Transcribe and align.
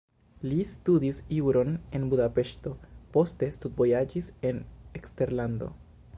Li 0.51 0.55
studis 0.69 1.19
juron 1.39 1.75
en 1.99 2.07
Budapeŝto, 2.13 2.73
poste 3.19 3.53
studvojaĝis 3.59 4.33
en 4.53 4.65
eksterlando. 5.03 5.71